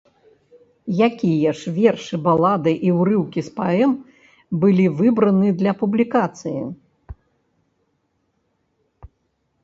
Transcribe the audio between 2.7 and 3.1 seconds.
і